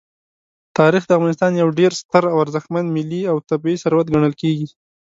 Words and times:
تاریخ 0.77 1.03
د 1.07 1.11
افغانستان 1.17 1.51
یو 1.61 1.69
ډېر 1.79 1.91
ستر 2.01 2.23
او 2.31 2.37
ارزښتمن 2.43 2.85
ملي 2.95 3.21
او 3.31 3.37
طبعي 3.49 3.75
ثروت 3.83 4.07
ګڼل 4.13 4.33
کېږي. 4.41 4.67